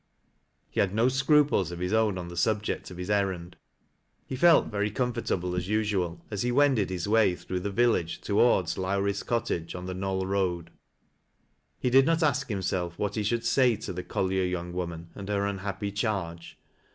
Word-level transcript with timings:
He 0.71 0.79
had 0.79 0.95
no 0.95 1.09
scruples 1.09 1.69
of 1.69 1.77
his 1.77 1.93
own 1.93 2.17
on 2.17 2.27
the 2.27 2.35
subject 2.35 2.89
of 2.89 2.97
his 2.97 3.11
errand. 3.11 3.55
He 4.25 4.35
felt 4.35 4.65
very 4.71 4.89
comfortable 4.89 5.53
as 5.53 5.69
usual, 5.69 6.25
as 6.31 6.41
he 6.41 6.51
wended 6.51 6.89
his 6.89 7.07
way 7.07 7.35
through 7.35 7.59
the 7.59 7.69
village 7.69 8.19
toward 8.19 8.75
Lowrie's 8.79 9.21
cottage, 9.21 9.75
on 9.75 9.85
the 9.85 9.93
Knoll 9.93 10.25
Road. 10.25 10.71
He 11.77 11.91
did 11.91 12.07
not 12.07 12.23
ask 12.23 12.49
himself 12.49 12.97
what 12.97 13.13
he 13.13 13.21
should 13.21 13.45
say 13.45 13.75
to 13.75 13.93
the 13.93 14.01
collier 14.03 14.43
young 14.43 14.73
woman, 14.73 15.11
and 15.13 15.29
her 15.29 15.45
unhappy 15.45 15.91
charge. 15.91 16.57